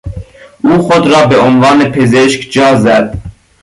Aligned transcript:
او 0.63 0.77
خود 0.77 1.07
را 1.07 1.25
به 1.25 1.37
عنوان 1.37 1.91
پزشک 1.91 2.51
جازد. 2.51 3.17